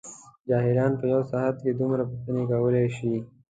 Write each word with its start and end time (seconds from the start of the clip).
جاهلان 0.47 0.91
په 0.99 1.03
یوه 1.11 1.23
ساعت 1.31 1.55
کې 1.63 1.71
دومره 1.79 2.03
پوښتنې 2.09 2.43
کولای 2.51 2.87
شي. 2.97 3.13